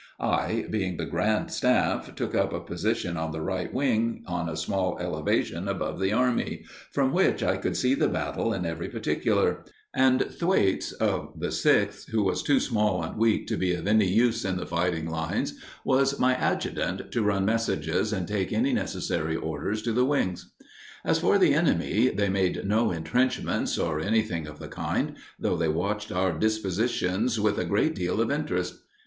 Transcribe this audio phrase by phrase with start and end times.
[0.19, 4.57] I, being the Grand Staff, took up a position on the right wing on a
[4.57, 9.63] small elevation above the army, from which I could see the battle in every particular;
[9.93, 14.07] and Thwaites, of the Sixth, who was too small and weak to be of any
[14.07, 15.53] use in the fighting lines,
[15.85, 20.51] was my adjutant to run messages and take any necessary orders to the wings.
[21.05, 25.69] As for the enemy, they made no entrenchments or anything of the kind, though they
[25.69, 28.79] watched our dispositions with a great deal of interest.